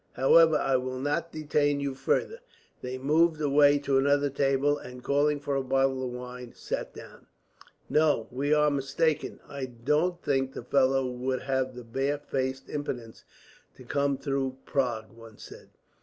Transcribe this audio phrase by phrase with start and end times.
[0.13, 2.39] However, I will not detain you farther."
[2.81, 7.27] They moved away to another table and, calling for a bottle of wine, sat down.
[7.87, 9.39] "No, we are mistaken.
[9.47, 13.25] I don't think the fellow would have the bare faced impudence
[13.75, 15.69] to come through Prague," one said.